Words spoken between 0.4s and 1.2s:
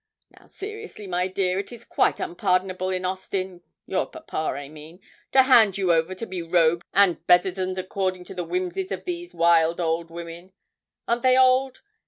seriously,